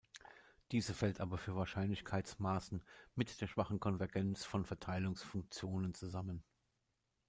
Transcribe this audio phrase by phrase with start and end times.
[0.71, 2.81] Diese fällt aber für Wahrscheinlichkeitsmaßen
[3.13, 6.43] mit der schwachen Konvergenz von Verteilungsfunktionen zusammen.